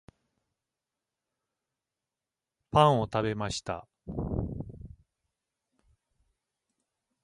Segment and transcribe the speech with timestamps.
[2.71, 3.87] パンを食べました